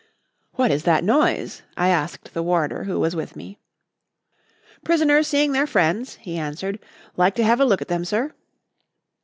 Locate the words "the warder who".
2.33-2.99